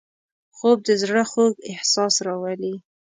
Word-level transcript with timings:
خوب 0.57 0.77
د 0.87 0.89
زړه 1.01 1.23
خوږ 1.31 1.53
احساس 1.71 2.13
راولي 2.25 2.75